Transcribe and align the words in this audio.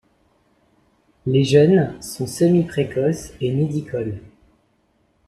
Les 1.27 1.43
jeunes 1.43 2.01
sont 2.01 2.25
semi-précoces 2.25 3.33
et 3.39 3.53
nidicoles. 3.53 4.19